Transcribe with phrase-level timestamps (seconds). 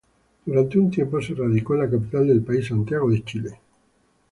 [0.47, 3.59] Durante un tiempo se radicó en la capital del país Santiago de Chile.